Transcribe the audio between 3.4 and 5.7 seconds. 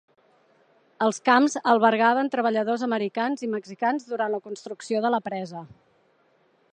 i mexicans durant la construcció de la presa.